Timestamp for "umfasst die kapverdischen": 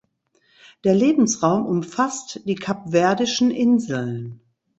1.67-3.51